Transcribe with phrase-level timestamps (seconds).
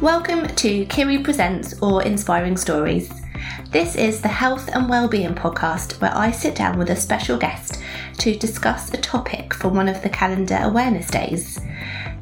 [0.00, 3.12] Welcome to Kiri Presents or Inspiring Stories.
[3.68, 7.82] This is the health and wellbeing podcast where I sit down with a special guest
[8.20, 11.60] to discuss a topic for one of the calendar awareness days.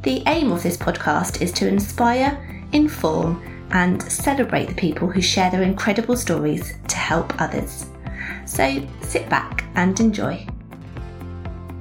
[0.03, 5.49] The aim of this podcast is to inspire, inform, and celebrate the people who share
[5.49, 7.87] their incredible stories to help others.
[8.45, 10.45] So sit back and enjoy.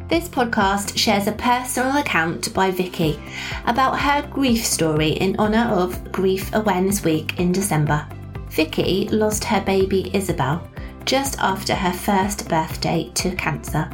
[0.07, 3.19] This podcast shares a personal account by Vicky
[3.65, 8.07] about her grief story in honour of Grief Awareness Week in December.
[8.49, 10.65] Vicky lost her baby Isabel
[11.03, 13.89] just after her first birthday to cancer,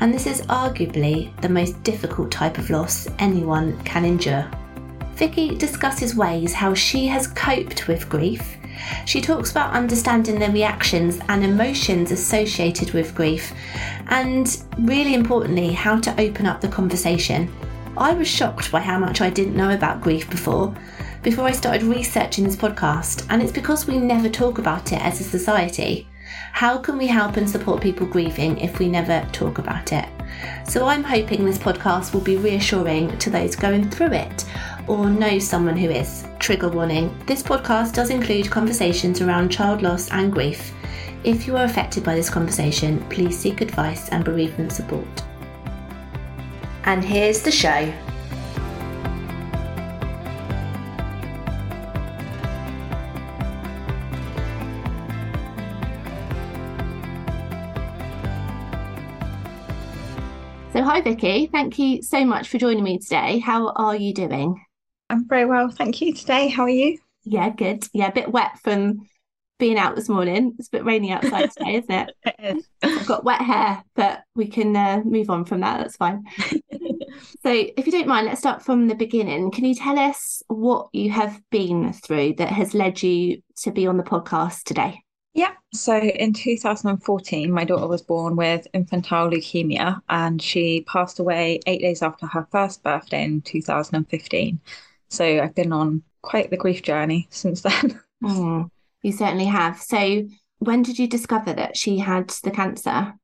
[0.00, 4.50] and this is arguably the most difficult type of loss anyone can endure.
[5.12, 8.56] Vicky discusses ways how she has coped with grief
[9.04, 13.52] she talks about understanding the reactions and emotions associated with grief,
[14.08, 17.52] and really importantly, how to open up the conversation.
[17.96, 20.74] I was shocked by how much I didn't know about grief before,
[21.22, 25.20] before I started researching this podcast, and it's because we never talk about it as
[25.20, 26.06] a society.
[26.52, 30.08] How can we help and support people grieving if we never talk about it?
[30.64, 34.44] So I'm hoping this podcast will be reassuring to those going through it
[34.86, 36.24] or know someone who is.
[36.50, 40.72] Trigger warning this podcast does include conversations around child loss and grief.
[41.22, 45.06] If you are affected by this conversation, please seek advice and bereavement support.
[46.86, 47.92] And here's the show.
[60.72, 63.38] So, hi Vicky, thank you so much for joining me today.
[63.38, 64.60] How are you doing?
[65.10, 66.14] I'm very well, thank you.
[66.14, 66.96] Today, how are you?
[67.24, 67.84] Yeah, good.
[67.92, 69.08] Yeah, a bit wet from
[69.58, 70.54] being out this morning.
[70.56, 72.10] It's a bit rainy outside today, isn't it?
[72.24, 72.68] it is.
[72.80, 75.78] I've got wet hair, but we can uh, move on from that.
[75.78, 76.22] That's fine.
[77.42, 79.50] so, if you don't mind, let's start from the beginning.
[79.50, 83.88] Can you tell us what you have been through that has led you to be
[83.88, 85.02] on the podcast today?
[85.34, 85.54] Yeah.
[85.74, 91.80] So in 2014, my daughter was born with infantile leukemia and she passed away eight
[91.80, 94.60] days after her first birthday in 2015.
[95.10, 98.00] So I've been on quite the grief journey since then.
[98.22, 98.70] Mm,
[99.02, 99.80] you certainly have.
[99.80, 100.26] So
[100.58, 103.14] when did you discover that she had the cancer?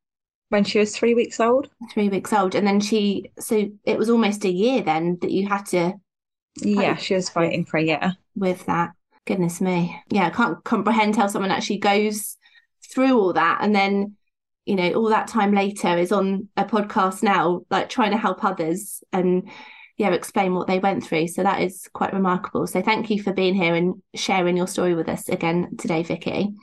[0.48, 1.70] When she was three weeks old.
[1.92, 2.54] Three weeks old.
[2.54, 5.94] And then she, so it was almost a year then that you had to.
[6.60, 8.16] Yeah, she was fighting for a year.
[8.36, 8.92] With that.
[9.26, 10.00] Goodness me.
[10.08, 12.36] Yeah, I can't comprehend how someone actually goes
[12.92, 14.16] through all that and then,
[14.64, 18.44] you know, all that time later is on a podcast now, like trying to help
[18.44, 19.48] others and
[19.96, 21.28] yeah, explain what they went through.
[21.28, 22.66] So that is quite remarkable.
[22.66, 26.54] So thank you for being here and sharing your story with us again today, Vicky.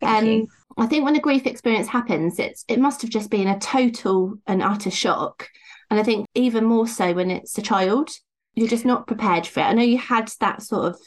[0.00, 0.48] Thank um, you.
[0.78, 4.36] I think when a grief experience happens, it's it must have just been a total
[4.46, 5.48] and utter shock.
[5.90, 8.10] And I think even more so when it's a child,
[8.54, 9.64] you're just not prepared for it.
[9.64, 11.00] I know you had that sort of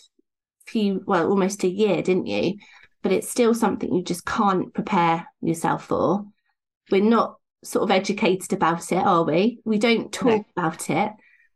[0.67, 2.57] few, well, almost a year, didn't you?
[3.01, 6.25] But it's still something you just can't prepare yourself for.
[6.91, 9.59] We're not sort of educated about it, are we?
[9.63, 10.45] We don't talk No.
[10.55, 11.11] about it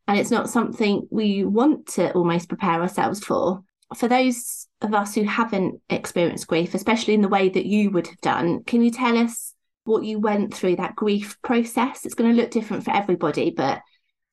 [0.09, 3.63] and it's not something we want to almost prepare ourselves for.
[3.95, 8.07] For those of us who haven't experienced grief, especially in the way that you would
[8.07, 9.53] have done, can you tell us
[9.83, 12.05] what you went through that grief process?
[12.05, 13.81] It's going to look different for everybody, but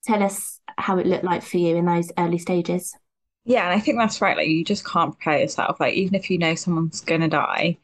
[0.02, 2.96] tell us how it looked like for you in those early stages.
[3.44, 4.38] Yeah, and I think that's right.
[4.38, 5.78] Like you just can't prepare yourself.
[5.78, 7.76] Like even if you know someone's gonna die,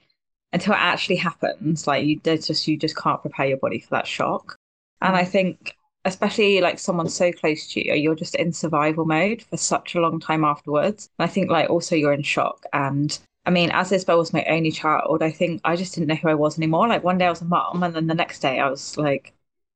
[0.55, 3.91] until it actually happens, like you there's just you just can't prepare your body for
[3.91, 4.57] that shock.
[5.03, 5.29] And I mm.
[5.29, 9.95] think especially like someone so close to you, you're just in survival mode for such
[9.95, 11.09] a long time afterwards.
[11.19, 12.65] And I think like also you're in shock.
[12.73, 16.15] And I mean, as Isabel was my only child, I think I just didn't know
[16.17, 16.89] who I was anymore.
[16.89, 19.35] Like one day I was a mom, and then the next day I was like,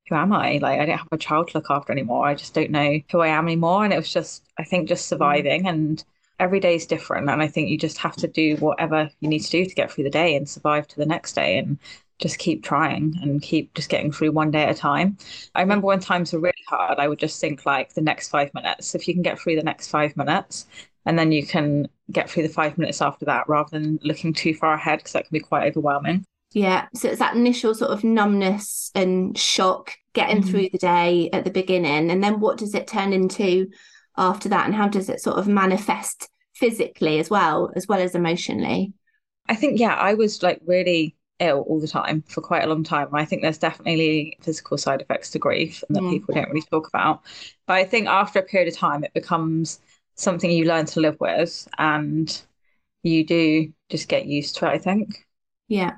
[0.08, 0.58] who am I?
[0.58, 2.26] Like I don't have a child to look after anymore.
[2.26, 3.84] I just don't know who I am anymore.
[3.84, 5.08] And it was just, I think, just mm.
[5.08, 5.66] surviving.
[5.66, 6.04] And
[6.38, 7.28] every day is different.
[7.28, 9.90] And I think you just have to do whatever you need to do to get
[9.90, 11.58] through the day and survive to the next day.
[11.58, 11.78] And
[12.18, 15.16] just keep trying and keep just getting through one day at a time.
[15.54, 18.52] I remember when times were really hard, I would just think like the next five
[18.54, 18.94] minutes.
[18.94, 20.66] If you can get through the next five minutes,
[21.04, 24.54] and then you can get through the five minutes after that rather than looking too
[24.54, 26.24] far ahead because that can be quite overwhelming.
[26.52, 26.86] Yeah.
[26.94, 30.50] So it's that initial sort of numbness and shock getting Mhm.
[30.50, 32.10] through the day at the beginning.
[32.10, 33.68] And then what does it turn into
[34.16, 34.64] after that?
[34.66, 38.94] And how does it sort of manifest physically as well, as well as emotionally?
[39.48, 42.84] I think, yeah, I was like really ill all the time for quite a long
[42.84, 43.08] time.
[43.14, 46.08] I think there's definitely physical side effects to grief that Mm.
[46.08, 47.22] people don't really talk about.
[47.66, 49.80] But I think after a period of time, it becomes
[50.14, 52.42] something you learn to live with and
[53.02, 55.26] you do just get used to it, I think.
[55.68, 55.92] Yeah.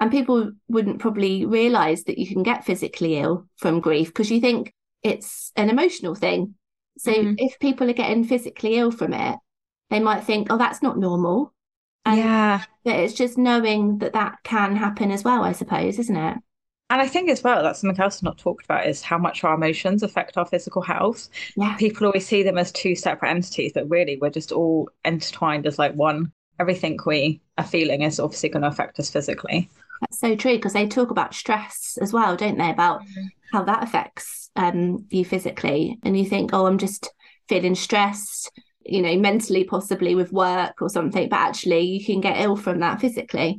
[0.00, 4.40] And people wouldn't probably realize that you can get physically ill from grief because you
[4.40, 4.72] think
[5.02, 6.54] it's an emotional thing.
[6.98, 7.36] So Mhm.
[7.36, 9.38] if people are getting physically ill from it,
[9.90, 11.54] they might think, oh, that's not normal.
[12.04, 12.64] And yeah.
[12.84, 16.38] It's just knowing that that can happen as well, I suppose, isn't it?
[16.90, 19.54] And I think as well, that's something else not talked about is how much our
[19.54, 21.28] emotions affect our physical health.
[21.56, 21.74] Yeah.
[21.76, 25.78] People always see them as two separate entities, but really we're just all intertwined as
[25.78, 26.32] like one.
[26.60, 29.70] Everything we are feeling is obviously going to affect us physically.
[30.02, 32.70] That's so true because they talk about stress as well, don't they?
[32.70, 33.26] About mm-hmm.
[33.52, 35.98] how that affects um, you physically.
[36.02, 37.10] And you think, oh, I'm just
[37.48, 38.50] feeling stressed,
[38.84, 42.80] you know, mentally, possibly with work or something, but actually you can get ill from
[42.80, 43.58] that physically.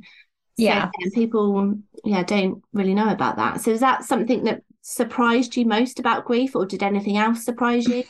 [0.60, 0.90] So, yeah.
[1.14, 3.62] people, yeah, don't really know about that.
[3.62, 7.88] So is that something that surprised you most about grief, or did anything else surprise
[7.88, 8.04] you?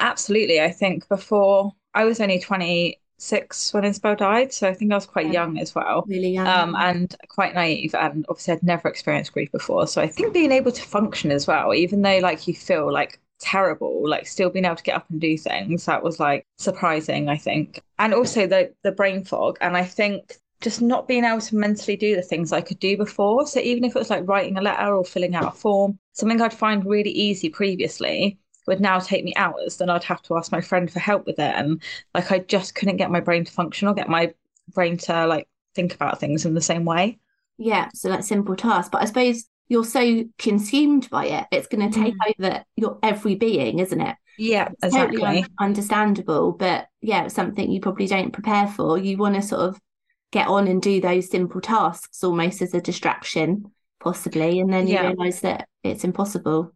[0.00, 0.60] Absolutely.
[0.60, 4.52] I think before I was only 26 when Isabel died.
[4.52, 5.32] So I think I was quite yeah.
[5.32, 6.04] young as well.
[6.08, 6.46] Really young.
[6.46, 7.94] Um, and quite naive.
[7.94, 9.86] And obviously, I'd never experienced grief before.
[9.86, 13.20] So I think being able to function as well, even though like you feel like
[13.38, 17.28] terrible like still being able to get up and do things that was like surprising
[17.28, 21.40] i think and also the the brain fog and i think just not being able
[21.40, 23.46] to mentally do the things I could do before.
[23.46, 26.40] So even if it was like writing a letter or filling out a form, something
[26.40, 30.50] I'd find really easy previously would now take me hours, then I'd have to ask
[30.50, 31.54] my friend for help with it.
[31.54, 31.82] And
[32.14, 34.34] like I just couldn't get my brain to function or get my
[34.72, 37.18] brain to like think about things in the same way.
[37.58, 37.88] Yeah.
[37.94, 38.90] So that's simple task.
[38.90, 42.34] But I suppose you're so consumed by it, it's going to take mm.
[42.38, 44.16] over your every being, isn't it?
[44.38, 45.18] Yeah, it's exactly.
[45.18, 46.52] Totally understandable.
[46.52, 48.98] But yeah, it's something you probably don't prepare for.
[48.98, 49.80] You want to sort of
[50.32, 53.70] get on and do those simple tasks almost as a distraction
[54.00, 55.06] possibly and then you yeah.
[55.06, 56.72] realize that it's impossible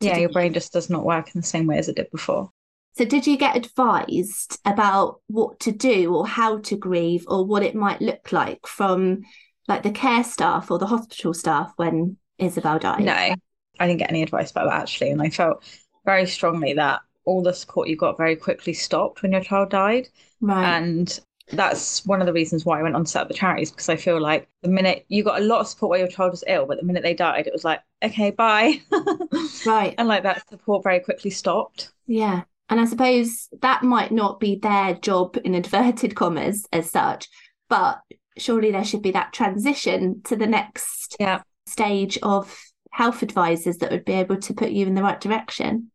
[0.00, 2.50] yeah your brain just does not work in the same way as it did before
[2.96, 7.62] so did you get advised about what to do or how to grieve or what
[7.62, 9.22] it might look like from
[9.68, 13.36] like the care staff or the hospital staff when isabel died no i
[13.80, 15.62] didn't get any advice about that actually and i felt
[16.04, 20.08] very strongly that all the support you got very quickly stopped when your child died
[20.40, 21.20] right and
[21.52, 23.88] that's one of the reasons why I went on to set up the charities because
[23.88, 26.42] I feel like the minute you got a lot of support while your child was
[26.46, 28.80] ill, but the minute they died, it was like, okay, bye.
[29.66, 29.94] right.
[29.96, 31.92] And like that support very quickly stopped.
[32.06, 32.42] Yeah.
[32.68, 37.28] And I suppose that might not be their job in inverted commas as such,
[37.68, 38.00] but
[38.38, 41.42] surely there should be that transition to the next yeah.
[41.66, 42.58] stage of
[42.92, 45.90] health advisors that would be able to put you in the right direction.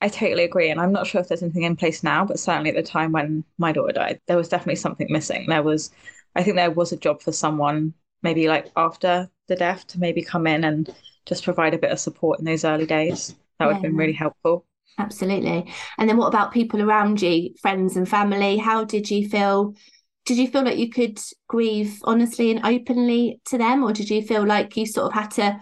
[0.00, 0.70] I totally agree.
[0.70, 3.10] And I'm not sure if there's anything in place now, but certainly at the time
[3.10, 5.46] when my daughter died, there was definitely something missing.
[5.48, 5.90] There was,
[6.36, 10.22] I think there was a job for someone maybe like after the death to maybe
[10.22, 10.94] come in and
[11.26, 13.34] just provide a bit of support in those early days.
[13.58, 14.66] That would have been really helpful.
[14.98, 15.72] Absolutely.
[15.98, 18.56] And then what about people around you, friends and family?
[18.56, 19.74] How did you feel?
[20.24, 24.22] Did you feel like you could grieve honestly and openly to them, or did you
[24.22, 25.60] feel like you sort of had to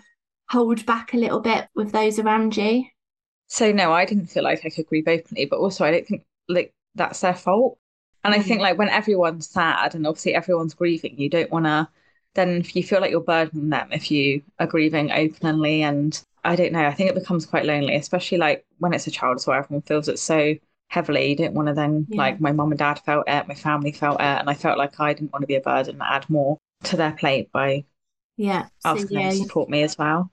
[0.48, 2.84] hold back a little bit with those around you?
[3.48, 6.24] So no, I didn't feel like I could grieve openly, but also I don't think
[6.48, 7.78] like that's their fault.
[8.24, 8.40] And mm-hmm.
[8.40, 8.62] I think mm.
[8.62, 11.88] like when everyone's sad and obviously everyone's grieving, you don't want to.
[12.34, 16.56] Then if you feel like you're burdening them if you are grieving openly, and I
[16.56, 19.46] don't know, I think it becomes quite lonely, especially like when it's a child as
[19.46, 19.58] well.
[19.58, 20.54] Everyone feels it so
[20.92, 21.30] heavily.
[21.30, 22.18] You don't want to then yeah.
[22.18, 25.00] like my mum and dad felt it, my family felt it, and I felt like
[25.00, 27.84] I didn't want to be a burden and add more to their plate by
[28.36, 30.30] yeah asking so, yeah, them to support me as well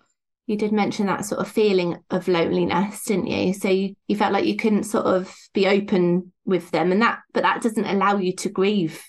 [0.47, 4.33] you did mention that sort of feeling of loneliness didn't you so you, you felt
[4.33, 8.17] like you couldn't sort of be open with them and that but that doesn't allow
[8.17, 9.03] you to grieve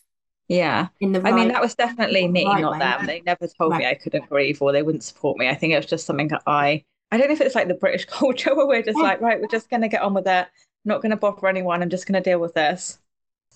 [0.48, 2.78] yeah in the right, i mean that was definitely me right not way.
[2.78, 3.78] them they never told right.
[3.78, 6.28] me i couldn't grieve or they wouldn't support me i think it was just something
[6.28, 9.04] that i i don't know if it's like the british culture where we're just yeah.
[9.04, 10.48] like right we're just going to get on with it
[10.84, 12.98] not going to bother anyone i'm just going to deal with this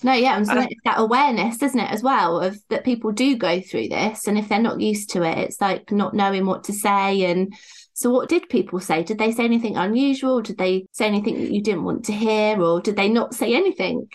[0.02, 3.12] no, yeah, and so uh, it's that awareness, isn't it, as well, of that people
[3.12, 6.46] do go through this, and if they're not used to it, it's like not knowing
[6.46, 7.24] what to say.
[7.24, 7.54] And
[7.92, 9.04] so, what did people say?
[9.04, 10.42] Did they say anything unusual?
[10.42, 13.54] Did they say anything that you didn't want to hear, or did they not say
[13.54, 14.08] anything?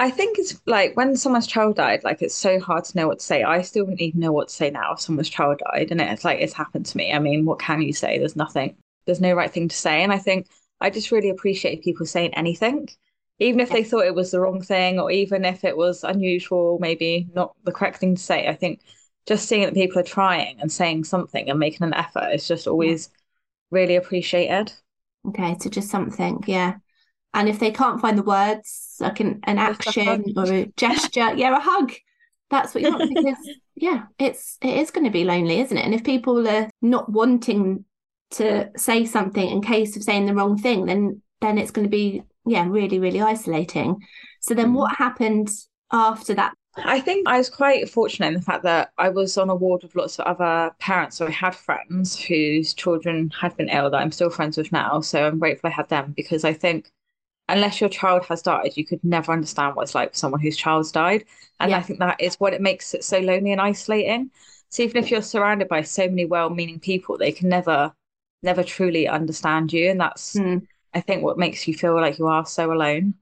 [0.00, 3.20] I think it's like when someone's child died, like it's so hard to know what
[3.20, 3.42] to say.
[3.42, 6.24] I still wouldn't even know what to say now if someone's child died, and it's
[6.24, 7.12] like it's happened to me.
[7.12, 8.18] I mean, what can you say?
[8.18, 8.76] There's nothing.
[9.06, 10.48] There's no right thing to say, and I think
[10.80, 12.88] I just really appreciate people saying anything
[13.40, 16.78] even if they thought it was the wrong thing or even if it was unusual
[16.80, 18.46] maybe not the correct thing to say.
[18.46, 18.80] I think
[19.26, 22.66] just seeing that people are trying and saying something and making an effort is just
[22.66, 23.10] always
[23.70, 24.72] really appreciated.
[25.26, 26.76] Okay so just something yeah.
[27.32, 31.56] And if they can't find the words like an, an action or a gesture yeah
[31.56, 31.92] a hug.
[32.50, 33.38] That's what you want because
[33.74, 35.84] yeah it's it is going to be lonely isn't it?
[35.84, 37.86] And if people are not wanting
[38.30, 41.90] to say something in case of saying the wrong thing then then it's going to
[41.90, 44.00] be yeah, really, really isolating.
[44.40, 45.02] So then what mm-hmm.
[45.02, 45.50] happened
[45.92, 46.54] after that?
[46.76, 49.82] I think I was quite fortunate in the fact that I was on a ward
[49.82, 51.16] with lots of other parents.
[51.16, 55.00] So I had friends whose children had been ill that I'm still friends with now.
[55.00, 56.90] So I'm grateful I had them because I think
[57.48, 60.56] unless your child has died, you could never understand what it's like for someone whose
[60.56, 61.24] child's died.
[61.58, 61.78] And Yeah.
[61.78, 64.30] I think that is what it makes it so lonely and isolating.
[64.68, 67.92] So even if you're surrounded by so many well-meaning people, they can never,
[68.42, 69.90] never truly understand you.
[69.90, 70.66] And that's, Mm.
[70.94, 73.14] I think, what makes you feel like you are so alone.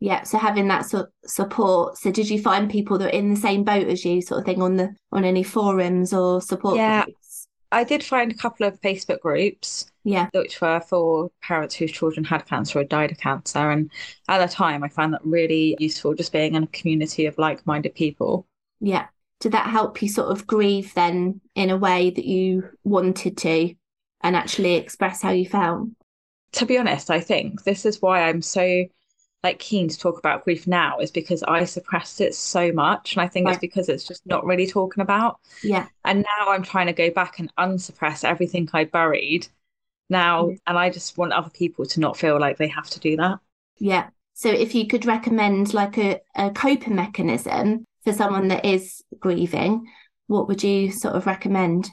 [0.00, 1.96] Yeah, so having that sort support.
[1.98, 4.44] So did you find people that are in the same boat as you, sort of
[4.46, 7.04] thing, on the on any forums or support Yeah.
[7.04, 7.46] groups?
[7.70, 12.24] I did find a couple of Facebook groups Yeah, which were for parents whose children
[12.24, 13.70] had cancer or died of cancer.
[13.70, 13.90] And
[14.28, 17.94] at the time, I found that really useful, just being in a community of like-minded
[17.94, 18.46] people.
[18.80, 19.06] yeah.
[19.40, 23.74] Did that help you sort of grieve then in a way that you wanted to
[24.22, 25.88] and actually express how you felt?
[26.52, 28.84] To be honest, I think this is why I'm so
[29.42, 33.14] like keen to talk about grief now, is because I suppressed it so much.
[33.14, 35.40] And I think it's because it's just not really talking about.
[35.62, 39.48] Yeah, And now I'm trying to go back and unsuppress everything I buried
[40.08, 40.46] now.
[40.46, 40.58] Mm.
[40.66, 43.40] And I just want other people to not feel like they have to do that.
[43.78, 44.10] yeah.
[44.34, 49.86] So if you could recommend like a, a coping mechanism for someone that is grieving,
[50.26, 51.90] what would you sort of recommend?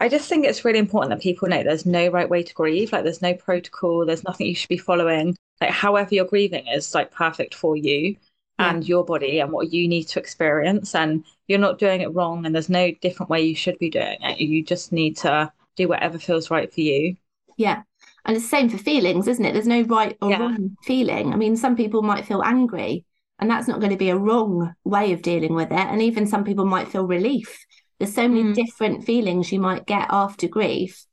[0.00, 2.92] I just think it's really important that people know there's no right way to grieve.
[2.92, 5.36] Like there's no protocol, there's nothing you should be following.
[5.60, 8.16] Like however you're grieving is like perfect for you
[8.58, 8.70] Yeah.
[8.70, 10.94] and your body and what you need to experience.
[10.94, 14.16] And you're not doing it wrong and there's no different way you should be doing
[14.22, 14.40] it.
[14.40, 17.16] You just need to do whatever feels right for you.
[17.56, 17.82] Yeah.
[18.24, 19.52] And it's the same for feelings, isn't it?
[19.52, 20.38] There's no right or Yeah.
[20.40, 21.32] wrong feeling.
[21.32, 23.04] I mean, some people might feel angry,
[23.38, 25.78] and that's not going to be a wrong way of dealing with it.
[25.78, 27.64] And even some people might feel relief.
[28.00, 28.54] There's so many Mm.
[28.54, 31.06] different feelings you might get after grief.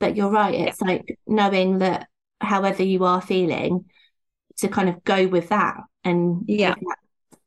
[0.00, 2.08] But you're right, it's like knowing that
[2.40, 3.86] however you are feeling,
[4.58, 6.74] to kind of go with that and Yeah.
[6.80, 6.98] that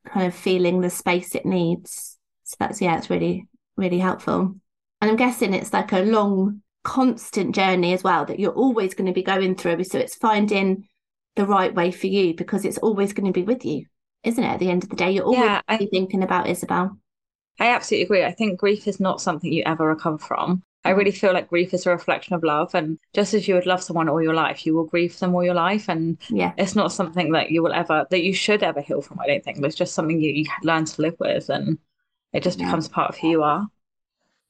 [0.08, 2.18] kind of feeling the space it needs.
[2.44, 3.48] So that's yeah, it's really,
[3.78, 4.56] really helpful.
[5.02, 9.08] And I'm guessing it's like a long, constant journey as well that you're always going
[9.08, 9.84] to be going through.
[9.86, 10.88] So it's finding
[11.36, 13.86] the right way for you because it's always going to be with you,
[14.24, 14.48] isn't it?
[14.48, 16.98] At the end of the day, you're always Yeah, gonna thinking about Isabel.
[17.60, 18.24] I absolutely agree.
[18.26, 20.64] I think grief is not something you ever recover from.
[20.86, 20.98] I Mm.
[20.98, 22.76] really feel like grief is a reflection of love.
[22.76, 25.44] And just as you would love someone all your life, you will grieve them all
[25.44, 25.88] your life.
[25.90, 29.20] And Yeah, it's not something that you will ever, that you should ever heal from,
[29.20, 29.64] I don't think.
[29.64, 31.78] It's just something you, you learn to live with and
[32.34, 32.66] it just Yeah.
[32.66, 33.68] becomes part of who you are.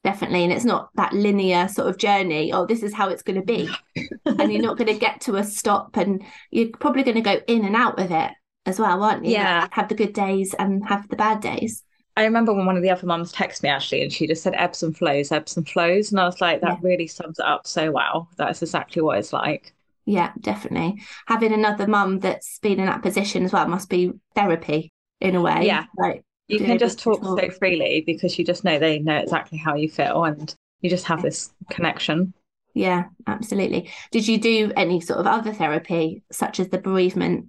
[0.02, 0.44] definitely.
[0.44, 2.52] And it's not that linear sort of journey.
[2.52, 3.80] Oh, this is how it's going to be.
[4.26, 7.40] and you're not going to get to a stop and you're probably going to go
[7.46, 8.32] in and out of it
[8.66, 9.32] as well, aren't you?
[9.32, 9.68] Yeah.
[9.72, 11.82] Have the good days and have the bad days.
[12.16, 14.54] I remember when one of the other mums texted me actually, and she just said
[14.56, 16.10] ebbs and flows, ebbs and flows.
[16.10, 16.80] And I was like, that Yeah.
[16.82, 18.28] really sums it up so well.
[18.36, 19.74] That's exactly what it's like.
[20.06, 21.02] Yeah, definitely.
[21.26, 25.40] Having another mum that's been in that position as well must be therapy in a
[25.40, 25.66] way.
[25.66, 25.86] Yeah.
[25.96, 27.40] Like, You can just talk talk.
[27.40, 31.06] so freely because you just know they know exactly how you feel and you just
[31.06, 32.34] have this connection.
[32.74, 33.90] yeah, absolutely.
[34.10, 37.48] Did you do any sort of other therapy, such as the bereavement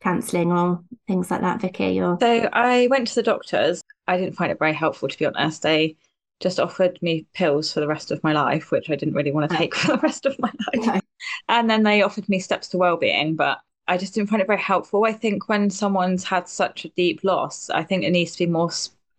[0.00, 2.00] counselling or things like that, Vicky?
[2.00, 3.82] Or So I went to the doctors.
[4.06, 5.62] I didn't find it very helpful, to be honest.
[5.62, 5.96] They
[6.40, 9.50] just offered me pills for the rest of my life, which I didn't really want
[9.50, 10.86] to take for the rest of my life.
[10.86, 11.00] No.
[11.48, 14.60] And then they offered me steps to well-being, but I just didn't find it very
[14.60, 15.04] helpful.
[15.04, 18.50] I think when someone's had such a deep loss, I think it needs to be
[18.50, 18.70] more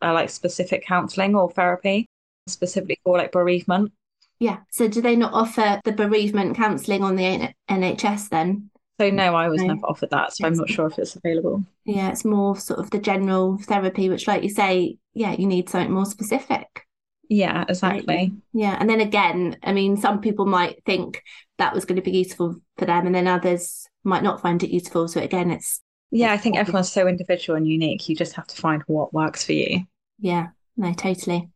[0.02, 2.06] uh, like specific counselling or therapy,
[2.48, 3.92] specifically for like bereavement.
[4.40, 4.58] yeah.
[4.72, 8.70] So do they not offer the bereavement counselling on the NHS then?
[9.00, 9.68] So no, I was No.
[9.68, 11.64] never offered that, so I'm not sure if it's available.
[11.86, 15.70] Yeah, it's more sort of the general therapy, which, like you say, yeah, you need
[15.70, 16.86] something more specific.
[17.30, 18.34] Yeah, exactly.
[18.54, 18.78] Yeah.
[18.80, 21.22] And then again, I mean, some people might think
[21.58, 24.70] that was going to be useful for them, and then others might not find it
[24.74, 25.08] useful.
[25.08, 28.08] So again, it's, Yeah, I think everyone's so individual and unique.
[28.10, 29.86] You just have to find what works for you.
[30.20, 31.50] yeah, no, totally.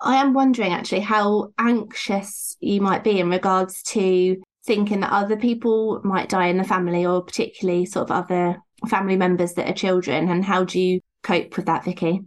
[0.00, 5.36] I am wondering actually how anxious you might be in regards to thinking that other
[5.36, 9.74] people might die in the family, or particularly sort of other family members that are
[9.74, 12.20] children, and how do you cope with that, Vicky?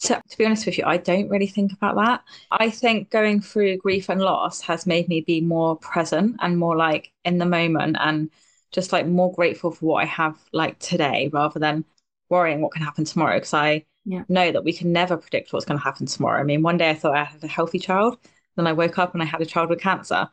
[0.00, 2.22] So, to be honest with you, I don't really think about that.
[2.52, 6.76] I think going through grief and loss has made me be more present and more
[6.76, 8.30] like in the moment and
[8.70, 11.84] just like more grateful for what I have like today rather than
[12.28, 13.36] worrying what can happen tomorrow.
[13.36, 14.22] Because I Yeah.
[14.28, 16.40] know that we can never predict what's going to happen tomorrow.
[16.40, 18.18] I mean, one day I thought I had a healthy child,
[18.56, 20.28] then I woke up and I had a child with cancer.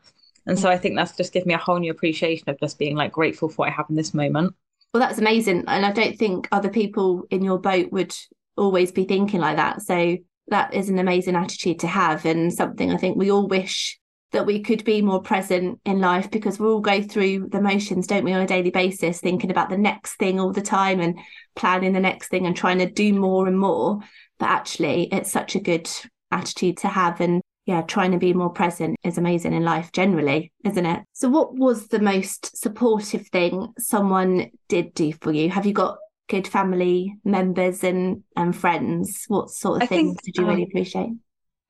[0.45, 0.71] And so mm.
[0.71, 3.49] I think that's just given me a whole new appreciation of just being like grateful
[3.49, 4.53] for what I have in this moment.
[4.93, 5.65] Well, that's amazing.
[5.67, 8.13] And I don't think other people in your boat would
[8.55, 9.81] always be thinking like that.
[9.81, 13.99] So that is an amazing attitude to have and something I think we all wish
[14.31, 18.05] that we could be more present in life because we all go through the motions,
[18.05, 21.17] don't we, on a daily basis, thinking about the next thing all the time and
[21.55, 23.99] planning the next thing and trying to do more and more.
[24.37, 25.89] But actually, it's such a good
[26.31, 27.21] attitude to have.
[27.21, 31.03] And yeah, trying to be more present is amazing in life generally, isn't it?
[31.13, 35.50] So, what was the most supportive thing someone did do for you?
[35.50, 35.98] Have you got
[36.29, 39.25] good family members and and friends?
[39.27, 41.10] What sort of I things think, did you really um, appreciate?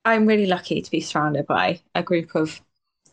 [0.03, 2.61] I'm really lucky to be surrounded by a group of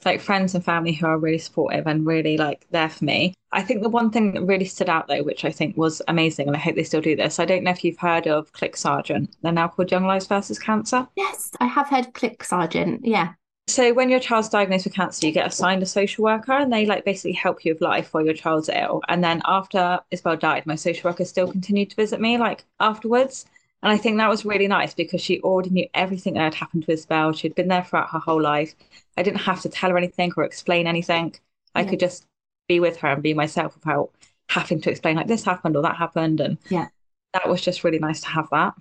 [0.05, 3.35] like friends and family who are really supportive and really like there for me.
[3.53, 6.47] I think the one thing that really stood out though, which I think was amazing,
[6.47, 7.39] and I hope they still do this.
[7.39, 9.37] I don't know if you've heard of CLIC Sargent.
[9.43, 11.07] They're now called Young Lives versus Cancer.
[11.17, 13.05] Yes, I have heard CLIC Sargent.
[13.05, 13.35] Yeah.
[13.69, 16.85] So when your child's diagnosed with cancer, you get assigned a social worker and they
[16.85, 19.01] like basically help you with life while your child's ill.
[19.09, 23.47] And then after Isabel died, my social worker still continued to visit me like afterwards.
[23.83, 26.85] And I think that was really nice because she already knew everything that had happened
[26.87, 27.33] to Isabel.
[27.33, 28.75] She'd been there throughout her whole life.
[29.17, 31.35] I didn't have to tell her anything or explain anything.
[31.75, 31.91] I Yeah.
[31.91, 32.27] could just
[32.69, 34.11] be with her and be myself without
[34.49, 36.41] having to explain like this happened or that happened.
[36.41, 36.89] And Yeah.
[37.33, 38.75] that was just really nice to have that.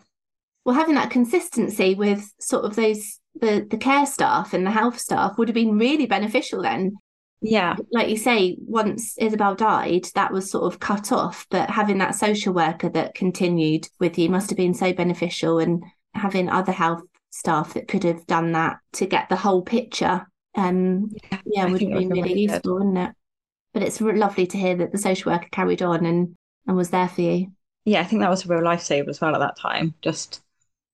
[0.66, 5.00] Well, having that consistency with sort of those the the care staff and the health
[5.00, 6.98] staff would have been really beneficial then.
[7.42, 7.76] Yeah.
[7.92, 12.16] Like you say, once Isabel died, that was sort of cut off, but having that
[12.16, 15.84] social worker that continued with you must have been so beneficial and
[16.14, 21.16] having other health staff that could have done that to get the whole picture um
[21.46, 22.64] yeah I would have been really been really good.
[22.66, 23.12] useful wouldn't it
[23.74, 26.36] but it's lovely to hear that the social worker carried on and
[26.68, 27.54] and was there for you
[27.86, 29.94] Yeah, I think that was a real lifesaver as well at that time.
[30.02, 30.42] Just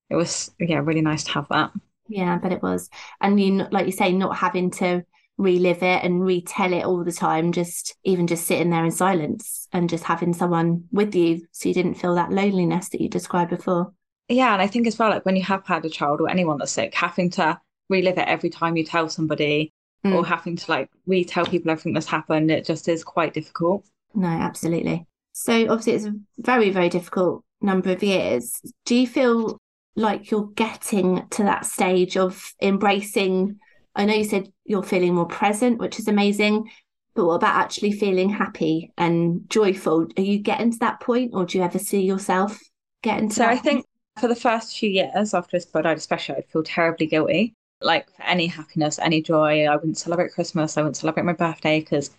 [0.10, 1.72] it was yeah, really nice to have that.
[2.08, 2.90] Yeah, but it was.
[3.22, 5.04] And you, like you say, not having to
[5.38, 9.68] relive it and retell it all the time, just even just sitting there in silence
[9.72, 13.52] and just having someone with you so you didn't feel that loneliness that you described
[13.52, 13.94] before.
[14.30, 16.58] Yeah, and I think as well, like when you have had a child or anyone
[16.58, 19.72] that's sick, having to relive it every time you tell somebody
[20.06, 20.14] Mm.
[20.14, 23.84] or having to like retell people everything that's happened, it just is quite difficult.
[24.14, 25.08] No, absolutely.
[25.34, 28.62] So obviously it's a very, very difficult number of years.
[28.86, 29.58] Do you feel
[29.96, 33.58] like you're getting to that stage of embracing?
[33.98, 36.72] I know you said you're feeling more present, which is amazing,
[37.16, 40.08] but what about actually feeling happy and joyful?
[40.18, 42.60] Are you getting to that point, or do you ever see yourself
[43.04, 43.86] getting to So that I think
[44.20, 47.56] for the first few years after Isabel died, especially, I'd feel terribly guilty.
[47.82, 51.80] Like for any happiness, any joy, I wouldn't celebrate Christmas, I wouldn't celebrate my birthday
[51.80, 52.12] because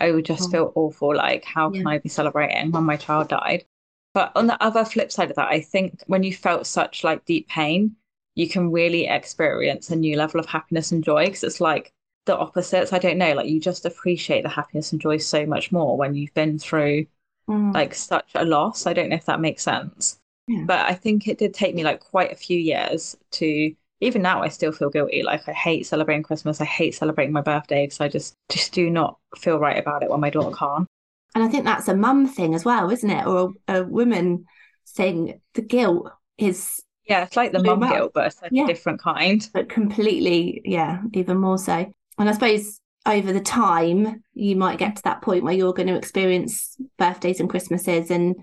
[0.00, 0.50] I would just Oh.
[0.50, 1.16] feel awful.
[1.16, 3.66] Like, how can I be celebrating when my child died?
[4.14, 7.26] But on the other flip side of that, I think when you felt such like
[7.26, 7.96] deep pain,
[8.38, 11.92] you can really experience a new level of happiness and joy because it's like
[12.26, 12.94] the opposites.
[12.94, 16.14] I don't know, like you just appreciate the happiness and joy so much more when
[16.16, 17.06] you've been through
[17.48, 18.86] Mm, like such a loss.
[18.86, 20.18] I don't know if that makes sense.
[20.46, 20.64] Yeah.
[20.66, 24.42] But I think it did take me like quite a few years to even now
[24.42, 25.22] I still feel guilty.
[25.22, 26.60] Like I hate celebrating Christmas.
[26.60, 30.10] I hate celebrating my birthday because I just just do not feel right about it
[30.10, 30.86] when my daughter can't.
[31.34, 33.26] and I think that's a mum thing as well, isn't it?
[33.26, 34.46] Or a, a woman
[34.88, 35.40] thing.
[35.54, 38.64] The guilt is Yeah, it's like the mum guilt, but it's like Yeah.
[38.64, 39.48] a different kind.
[39.54, 41.90] but completely, yeah, even more so.
[42.18, 45.88] And I suppose over the time, you might get to that point where you're going
[45.88, 48.36] to experience birthdays and Christmases, and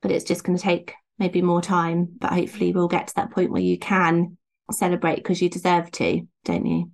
[0.00, 2.08] but it's just going to take maybe more time.
[2.18, 4.38] But hopefully, we'll get to that point where you can
[4.70, 6.90] celebrate because you deserve to, don't you?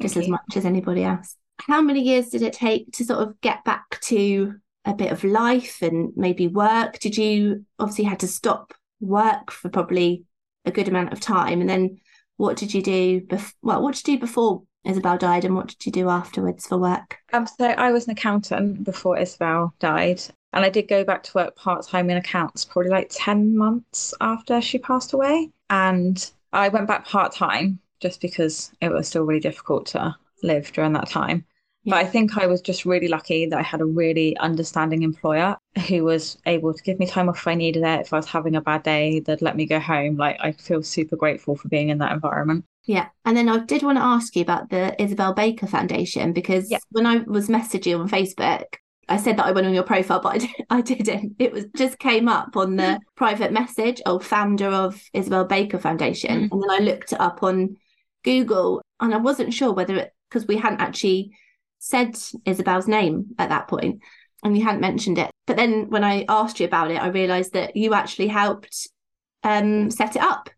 [0.00, 1.36] Just Thank as much as anybody else.
[1.60, 5.24] How many years did it take to sort of get back to a bit of
[5.24, 6.98] life and maybe work?
[6.98, 10.24] Did you obviously had to stop work for probably
[10.66, 11.98] a good amount of time, and then
[12.36, 13.26] what did you do?
[13.62, 16.78] Well, what did you do before Isabel died, and what did you do afterwards for
[16.78, 17.18] work?
[17.32, 21.32] Um, so I was an accountant before Isabel died, and I did go back to
[21.34, 25.50] work part-time in accounts probably like 10 months after she passed away.
[25.70, 30.92] And I went back part-time just because it was still really difficult to live during
[30.92, 31.44] that time.
[31.86, 35.56] But I think I was just really lucky that I had a really understanding employer
[35.88, 38.00] who was able to give me time off if I needed it.
[38.00, 40.16] If I was having a bad day, they'd let me go home.
[40.16, 42.64] Like I feel super grateful for being in that environment.
[42.84, 43.08] Yeah.
[43.24, 46.78] And then I did want to ask you about the Isabel Baker Foundation because Yeah.
[46.90, 48.64] when I was messaging on Facebook,
[49.08, 51.36] I said that I went on your profile, but I, di- I didn't.
[51.38, 56.48] It was just came up on the private message of founder of Isabel Baker Foundation.
[56.48, 56.52] Mm.
[56.52, 57.76] And then I looked it up on
[58.24, 61.30] Google and I wasn't sure whether it, because we hadn't actually
[61.86, 64.00] said Isabel's name at that point
[64.42, 65.30] and you hadn't mentioned it.
[65.46, 68.88] But then when I asked you about it, I realised that you actually helped
[69.44, 70.50] um, set it up.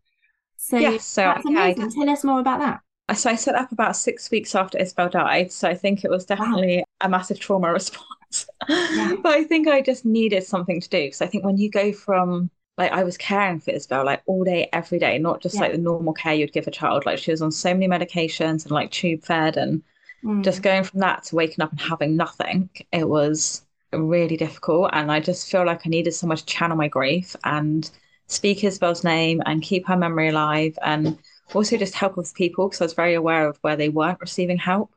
[0.57, 1.91] So Yes, so that's yeah, I amazing.
[1.91, 2.81] Tell us more about that.
[3.17, 5.51] So I set up about six weeks after Isabel died.
[5.53, 8.47] So I think it was definitely a massive trauma response.
[8.69, 9.17] Yeah.
[9.23, 11.93] But I think I just needed something to do because I think when you go
[11.93, 15.63] from like I was caring for Isabel like all day, every day, not just Yeah.
[15.63, 17.07] like the normal care you'd give a child.
[17.07, 19.83] Like she was on so many medications and like tube fed and
[20.25, 20.43] Mm.
[20.43, 24.91] just going from that to waking up and having nothing, it was really difficult.
[24.93, 27.89] And I just feel like I needed someone to channel my grief and
[28.27, 31.19] speak Isabel's name and keep her memory alive and
[31.55, 34.59] also just help with people because I was very aware of where they weren't receiving
[34.59, 34.93] help.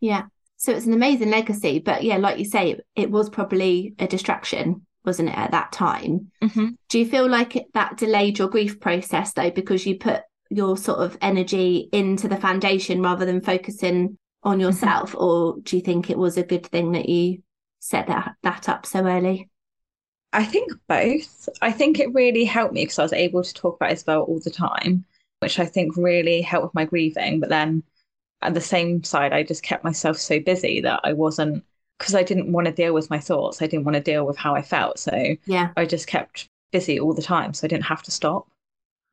[0.00, 0.24] Yeah.
[0.56, 1.78] So it's an amazing legacy.
[1.78, 6.30] But yeah, like you say, it was probably a distraction, wasn't it, at that time?
[6.42, 6.68] Mm-hmm.
[6.88, 10.76] Do you feel like it, that delayed your grief process though, because you put your
[10.76, 15.12] sort of energy into the foundation rather than focusing on yourself?
[15.12, 15.24] Mm-hmm.
[15.24, 17.42] Or do you think it was a good thing that you
[17.80, 19.50] set that, that up so early?
[20.32, 21.48] I think both.
[21.62, 24.40] I think it really helped me because I was able to talk about Isabel all
[24.40, 25.04] the time,
[25.40, 27.40] which I think really helped with my grieving.
[27.40, 27.84] But then
[28.42, 31.64] at the same side, I just kept myself so busy that I wasn't
[31.98, 33.62] because I didn't want to deal with my thoughts.
[33.62, 34.98] I didn't want to deal with how I felt.
[34.98, 37.54] So yeah, I just kept busy all the time.
[37.54, 38.48] So I didn't have to stop.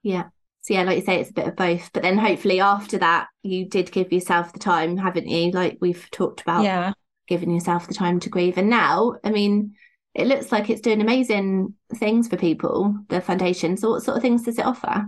[0.01, 0.29] Yeah.
[0.61, 1.91] So yeah, like you say, it's a bit of both.
[1.93, 5.51] But then hopefully after that, you did give yourself the time, haven't you?
[5.51, 6.63] Like we've talked about.
[6.63, 6.93] Yeah.
[7.27, 8.57] Giving yourself the time to grieve.
[8.57, 9.75] And now, I mean,
[10.13, 13.77] it looks like it's doing amazing things for people, the foundation.
[13.77, 15.05] So, what sort of things does it offer?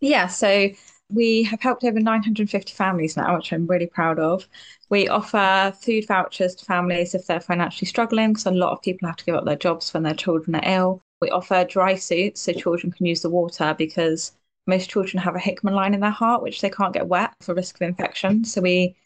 [0.00, 0.68] Yeah, so
[1.08, 4.48] we have helped over 950 families now, which I'm really proud of.
[4.88, 9.06] We offer food vouchers to families if they're financially struggling, because a lot of people
[9.06, 11.02] have to give up their jobs when their children are ill.
[11.20, 14.32] We offer dry suits so children can use the water because
[14.66, 17.54] most children have a Hickman line in their heart, which they can't get wet for
[17.54, 18.44] risk of infection.
[18.44, 18.96] So we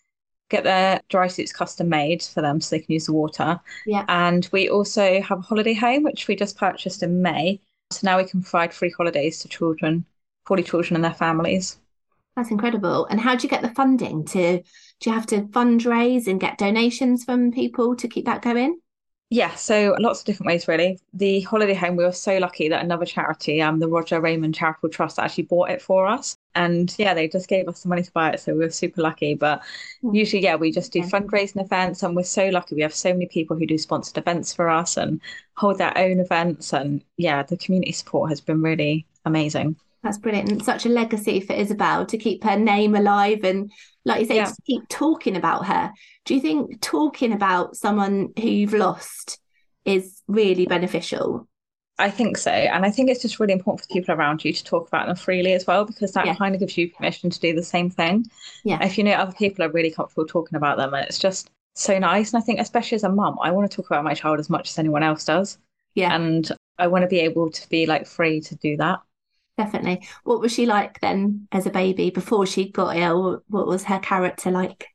[0.48, 3.60] get their dry suits custom made for them so they can use the water.
[3.86, 4.04] Yeah.
[4.08, 7.60] And we also have a holiday home, which we just purchased in May.
[7.90, 10.04] So now we can provide free holidays to children,
[10.46, 11.78] poorly children and their families.
[12.36, 13.06] That's incredible.
[13.06, 14.62] And how do you get the funding to
[15.00, 18.78] do you have to fundraise and get donations from people to keep that going?
[19.32, 20.98] Yeah, so lots of different ways, really.
[21.14, 24.88] The holiday home, we were so lucky that another charity, um, the Roger Raymond Charitable
[24.88, 26.36] Trust, actually bought it for us.
[26.56, 28.40] And yeah, they just gave us the money to buy it.
[28.40, 29.36] So we were super lucky.
[29.36, 29.62] But
[30.02, 30.16] mm.
[30.16, 32.02] usually, yeah, we just do fundraising events.
[32.02, 32.74] And we're so lucky.
[32.74, 35.20] We have so many people who do sponsored events for us and
[35.56, 36.72] hold their own events.
[36.72, 39.76] And yeah, the community support has been really amazing.
[40.02, 40.50] That's brilliant.
[40.50, 43.70] And such a legacy for Isabel to keep her name alive and,
[44.04, 44.46] like you say, yeah.
[44.46, 45.92] to keep talking about her.
[46.24, 49.38] Do you think talking about someone who you've lost
[49.84, 51.46] is really beneficial?
[51.98, 52.50] I think so.
[52.50, 55.16] And I think it's just really important for people around you to talk about them
[55.16, 56.34] freely as well, because that yeah.
[56.34, 58.24] kind of gives you permission to do the same thing.
[58.64, 58.82] Yeah.
[58.82, 61.98] If you know other people are really comfortable talking about them, and it's just so
[61.98, 62.32] nice.
[62.32, 64.48] And I think, especially as a mum, I want to talk about my child as
[64.48, 65.58] much as anyone else does.
[65.94, 66.14] Yeah.
[66.14, 69.00] And I want to be able to be like free to do that.
[69.60, 70.08] Definitely.
[70.24, 73.42] What was she like then as a baby before she got ill?
[73.48, 74.88] What was her character like?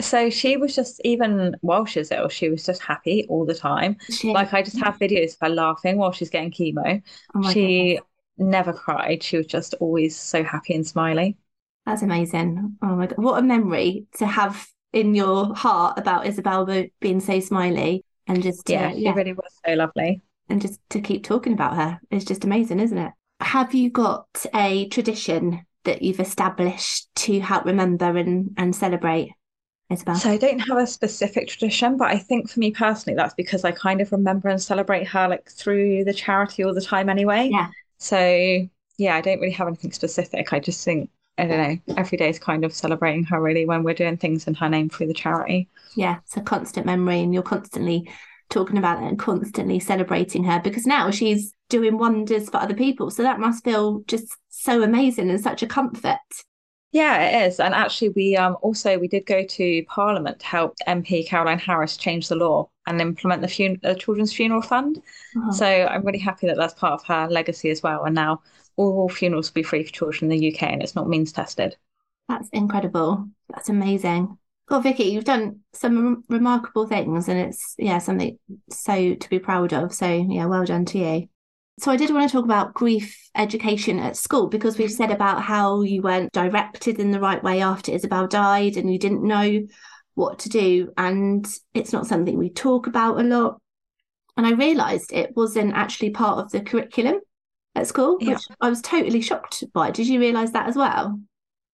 [0.00, 3.54] So she was just even while she was ill, she was just happy all the
[3.54, 3.96] time.
[4.08, 7.02] She, like I just have videos of her laughing while she's getting chemo.
[7.34, 8.04] Oh she goodness.
[8.38, 9.22] never cried.
[9.22, 11.36] She was just always so happy and smiley.
[11.84, 12.78] That's amazing.
[12.80, 16.66] Oh my god, what a memory to have in your heart about Isabel
[17.00, 19.12] being so smiley and just yeah, she yeah.
[19.12, 20.22] really was so lovely.
[20.48, 23.12] And just to keep talking about her is just amazing, isn't it?
[23.40, 29.32] Have you got a tradition that you've established to help remember and and celebrate?
[29.90, 30.16] Isabel?
[30.16, 33.64] So I don't have a specific tradition, but I think for me personally, that's because
[33.64, 37.48] I kind of remember and celebrate her like through the charity all the time anyway.
[37.50, 37.68] Yeah.
[37.96, 40.52] So yeah, I don't really have anything specific.
[40.52, 43.84] I just think I don't know, every day is kind of celebrating her really when
[43.84, 45.68] we're doing things in her name through the charity.
[45.94, 48.10] Yeah, it's a constant memory and you're constantly
[48.50, 53.10] talking about it and constantly celebrating her because now she's doing wonders for other people.
[53.10, 56.18] So that must feel just so amazing and such a comfort.
[56.90, 57.60] Yeah, it is.
[57.60, 61.98] And actually, we um, also we did go to Parliament to help MP Carolyn Harris
[61.98, 65.02] change the law and implement the fun- uh, Children's Funeral Fund.
[65.36, 65.52] Uh-huh.
[65.52, 68.04] So I'm really happy that that's part of her legacy as well.
[68.04, 68.40] And now
[68.76, 71.76] all funerals will be free for children in the UK, and it's not means tested.
[72.28, 73.28] That's incredible.
[73.50, 74.38] That's amazing.
[74.70, 78.38] Well, Vicky, you've done some remarkable things, and it's yeah something
[78.70, 79.92] so to be proud of.
[79.92, 81.28] So yeah, well done to you
[81.78, 85.42] so I did want to talk about grief education at school because we've said about
[85.42, 89.66] how you weren't directed in the right way after Isabel died and you didn't know
[90.14, 90.92] what to do.
[90.96, 93.60] And it's not something we talk about a lot.
[94.36, 97.20] And I realised it wasn't actually part of the curriculum
[97.74, 98.34] at school, yeah.
[98.34, 99.90] which I was totally shocked by.
[99.90, 101.20] Did you realise that as well?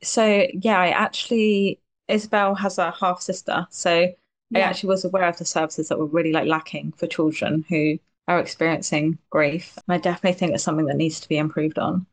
[0.02, 3.66] So, yeah, I actually, Isabel has a half sister.
[3.70, 4.08] So
[4.50, 4.58] yeah.
[4.58, 7.98] I actually was aware of the services that were really like lacking for children who
[8.28, 9.76] are experiencing grief.
[9.86, 12.06] And I definitely think it's something that needs to be improved on.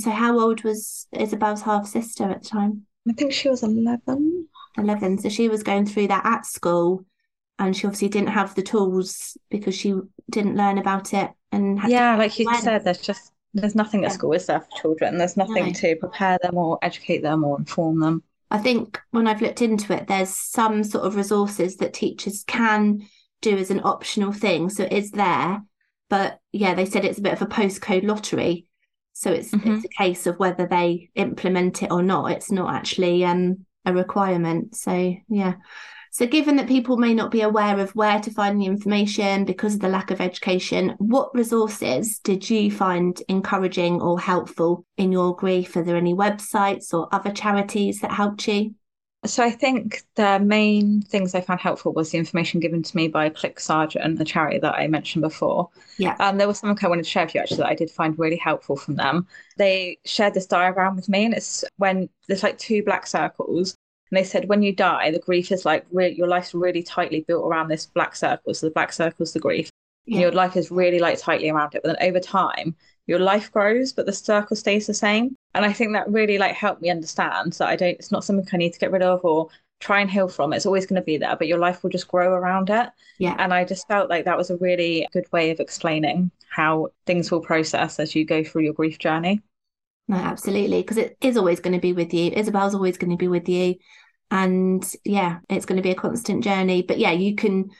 [0.00, 2.86] So, how old was Isabel's half sister at the time?
[3.08, 4.48] I think she was 11.
[4.76, 5.18] 11.
[5.18, 7.04] So, she was going through that at school
[7.58, 9.94] and she obviously didn't have the tools because she
[10.30, 11.30] didn't learn about it.
[11.50, 14.14] And yeah, like you said, there's just there's nothing at yeah.
[14.14, 15.18] school is there for children.
[15.18, 15.72] There's nothing no.
[15.72, 18.22] to prepare them or educate them or inform them.
[18.50, 23.06] I think when I've looked into it, there's some sort of resources that teachers can
[23.40, 24.70] do as an optional thing.
[24.70, 25.62] So it is there.
[26.08, 28.66] But yeah, they said it's a bit of a postcode lottery.
[29.12, 29.74] So it's mm-hmm.
[29.74, 32.32] it's a case of whether they implement it or not.
[32.32, 34.76] It's not actually um, a requirement.
[34.76, 35.54] So yeah.
[36.10, 39.74] So, given that people may not be aware of where to find the information because
[39.74, 45.36] of the lack of education, what resources did you find encouraging or helpful in your
[45.36, 45.76] grief?
[45.76, 48.74] Are there any websites or other charities that helped you?
[49.26, 53.08] So I think the main things I found helpful was the information given to me
[53.08, 55.68] by CLIC Sargent, the charity that I mentioned before.
[55.96, 56.14] Yeah.
[56.20, 58.16] And there was something I wanted to share with you actually that I did find
[58.16, 59.26] really helpful from them.
[59.56, 63.74] They shared this diagram with me, and it's when there's like two black circles,
[64.10, 67.24] and they said when you die, the grief is like re- your life's really tightly
[67.26, 68.54] built around this black circle.
[68.54, 69.68] So the black circle is the grief.
[70.06, 70.20] Yeah.
[70.20, 71.82] Your life is really like tightly around it.
[71.82, 72.76] But then over time,
[73.08, 75.34] your life grows, but the circle stays the same.
[75.54, 77.98] And I think that really like helped me understand that I don't.
[77.98, 79.48] It's not something I need to get rid of or
[79.80, 80.52] try and heal from.
[80.52, 82.90] It's always going to be there, but your life will just grow around it.
[83.18, 83.34] Yeah.
[83.38, 87.30] And I just felt like that was a really good way of explaining how things
[87.30, 89.40] will process as you go through your grief journey.
[90.06, 90.82] No, absolutely.
[90.82, 92.30] Because it is always going to be with you.
[92.30, 93.76] Isabel's always going to be with you.
[94.30, 96.82] And yeah, it's going to be a constant journey.
[96.82, 97.70] But yeah, you can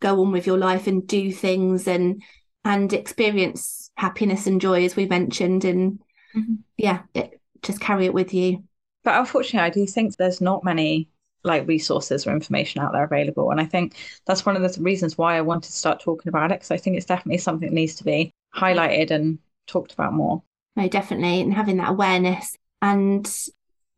[0.00, 2.22] go on with your life and do things and
[2.64, 5.64] and experience happiness and joy as we mentioned.
[5.64, 5.98] And
[6.34, 6.54] mm-hmm.
[6.76, 8.62] yeah, it, just carry it with you.
[9.04, 11.08] But unfortunately, I do think there's not many
[11.44, 13.50] like resources or information out there available.
[13.50, 13.94] And I think
[14.26, 16.76] that's one of the reasons why I wanted to start talking about it because I
[16.76, 20.42] think it's definitely something that needs to be highlighted and talked about more.
[20.74, 21.40] No, definitely.
[21.40, 22.56] And having that awareness.
[22.82, 23.32] And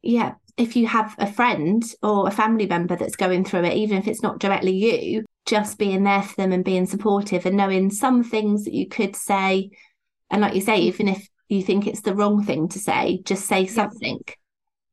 [0.02, 3.98] yeah, if you have a friend or a family member that's going through it, even
[3.98, 7.90] if it's not directly you, just being there for them and being supportive and knowing
[7.90, 9.70] some things that you could say.
[10.30, 13.46] And like you say, even if you think it's the wrong thing to say, just
[13.46, 14.20] say something.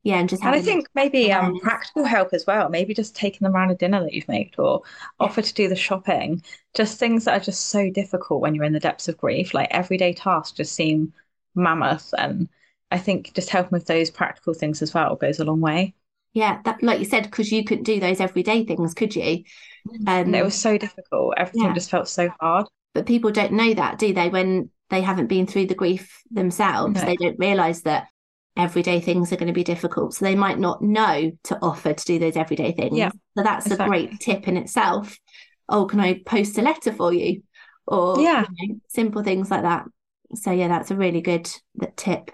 [0.04, 2.70] Yeah, and just and I think maybe um practical help as well.
[2.70, 5.26] Maybe just taking them around a dinner that you've made or yeah.
[5.26, 6.44] offer to do the shopping.
[6.76, 9.56] Just things that are just so difficult when you're in the depths of grief.
[9.56, 11.12] Like everyday tasks just seem
[11.56, 12.48] mammoth and
[12.92, 15.96] I think just helping with those practical things as well goes a long way.
[16.34, 19.44] Yeah, that like you said, because you couldn't do those everyday things, could you?
[19.90, 21.34] Um, and it was so difficult.
[21.38, 21.74] Everything yeah.
[21.74, 22.68] just felt so hard.
[22.94, 24.30] But people don't know that, do they?
[24.30, 27.06] When they haven't been through the grief themselves, no.
[27.06, 28.08] they don't realise that
[28.58, 30.14] everyday things are going to be difficult.
[30.14, 32.98] So they might not know to offer to do those everyday things.
[32.98, 33.86] Yeah, so that's exactly.
[33.86, 35.18] a great tip in itself.
[35.68, 37.42] Oh, can I post a letter for you?
[37.88, 39.86] Or yeah, you know, simple things like that
[40.34, 41.50] so yeah that's a really good
[41.96, 42.32] tip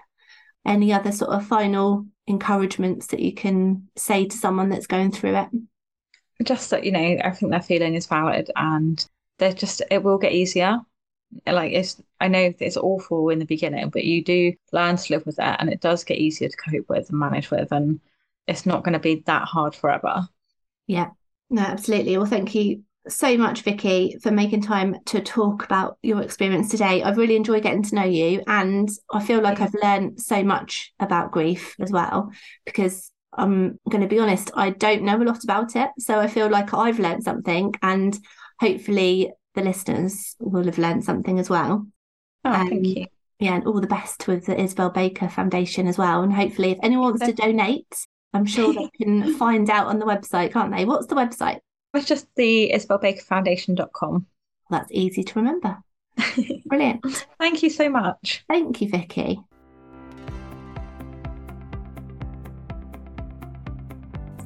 [0.64, 5.34] any other sort of final encouragements that you can say to someone that's going through
[5.34, 5.48] it
[6.44, 9.06] just that you know everything they're feeling is valid and
[9.38, 10.78] they're just it will get easier
[11.46, 15.24] like it's i know it's awful in the beginning but you do learn to live
[15.24, 18.00] with that and it does get easier to cope with and manage with and
[18.46, 20.28] it's not going to be that hard forever
[20.86, 21.08] yeah
[21.50, 26.22] no absolutely well thank you so much, Vicky, for making time to talk about your
[26.22, 27.02] experience today.
[27.02, 30.92] I've really enjoyed getting to know you, and I feel like I've learned so much
[31.00, 32.30] about grief as well
[32.64, 35.90] because I'm going to be honest, I don't know a lot about it.
[35.98, 38.16] So I feel like I've learned something, and
[38.60, 41.86] hopefully the listeners will have learned something as well.
[42.44, 43.06] Oh, um, thank you.
[43.38, 46.22] Yeah, and all the best with the Isabel Baker Foundation as well.
[46.22, 50.06] And hopefully, if anyone wants to donate, I'm sure they can find out on the
[50.06, 50.84] website, can't they?
[50.84, 51.60] What's the website?
[51.94, 54.26] It's just the isabelbakerfoundation.com.
[54.70, 55.78] That's easy to remember.
[56.66, 57.26] Brilliant.
[57.38, 58.44] Thank you so much.
[58.48, 59.40] Thank you, Vicky.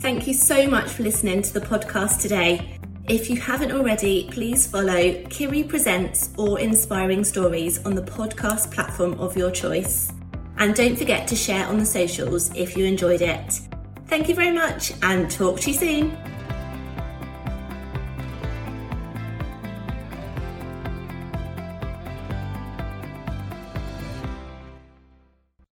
[0.01, 2.76] Thank you so much for listening to the podcast today.
[3.09, 9.15] If you haven't already, please follow Kiri Presents or Inspiring Stories on the podcast platform
[9.21, 10.13] of your choice.
[10.59, 13.61] And don't forget to share on the socials if you enjoyed it.
[14.09, 16.26] Thank you very much and talk to you soon.